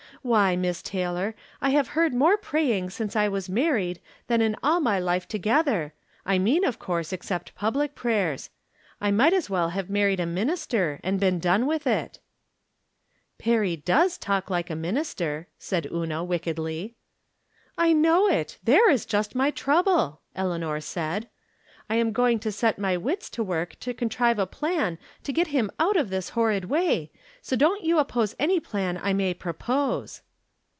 Why, 0.23 0.55
Miss 0.55 0.83
Taylor, 0.83 1.33
I 1.63 1.71
have 1.71 1.87
heard 1.97 2.13
more 2.13 2.37
praj'ing 2.37 2.91
since 2.91 3.15
I 3.15 3.27
was 3.27 3.49
married 3.49 3.99
than 4.27 4.39
in 4.39 4.55
all 4.61 4.79
my 4.79 4.99
life 4.99 5.27
together— 5.27 5.95
I 6.27 6.37
mean, 6.37 6.63
of 6.63 6.77
course, 6.77 7.11
except 7.11 7.55
public 7.55 7.95
prayers. 7.95 8.51
I 8.99 9.09
might 9.09 9.33
as 9.33 9.49
well 9.49 9.69
have 9.69 9.89
married 9.89 10.19
a 10.19 10.27
minister, 10.27 10.99
and 11.03 11.19
been 11.19 11.39
done 11.39 11.65
with 11.65 11.87
it!"" 11.87 12.19
Perry 13.39 13.75
does 13.75 14.19
talk 14.19 14.47
like 14.51 14.69
a 14.69 14.75
minister," 14.75 15.47
said 15.57 15.87
Una, 15.91 16.23
wickedly." 16.23 16.93
I 17.79 17.91
know 17.91 18.27
it! 18.27 18.59
there 18.63 18.91
is 18.91 19.07
just 19.07 19.33
my 19.33 19.49
trouble!" 19.49 20.21
Elea 20.35 20.59
nor 20.59 20.81
said." 20.81 21.29
I 21.91 21.95
am 21.95 22.13
going 22.13 22.39
to 22.39 22.53
set 22.53 22.79
my 22.79 22.95
jyits 22.95 23.29
to 23.31 23.43
work 23.43 23.77
to 23.81 23.93
contrive 23.93 24.39
a 24.39 24.45
plan 24.45 24.97
to 25.23 25.33
get 25.33 25.49
Mm 25.49 25.67
out 25.77 25.97
of 25.97 26.09
this 26.09 26.29
horrid 26.29 26.65
way, 26.65 27.11
so 27.41 27.57
don't 27.57 27.83
you 27.83 27.99
oppose 27.99 28.33
any 28.39 28.61
plan 28.61 28.97
I 29.03 29.11
may 29.11 29.33
pro 29.33 29.51
pose." 29.51 30.21